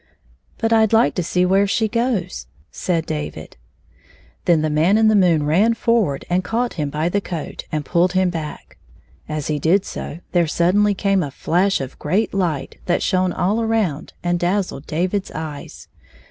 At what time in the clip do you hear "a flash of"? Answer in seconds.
11.21-11.99